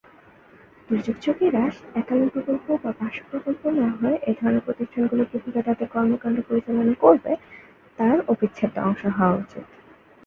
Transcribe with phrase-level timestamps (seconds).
[0.89, 7.31] দুর্যোগ ঝুঁকি হ্রাস এককালীন-প্রকল্প বা পার্শ্ব-প্রকল্প না হয়ে, এধরনের প্রতিষ্ঠানগুলো কিভাবে তাদের কর্মকাণ্ড পরিচালনা করবে
[7.99, 9.65] তার অবিচ্ছেদ্য অংশ হওয়া উচিৎ।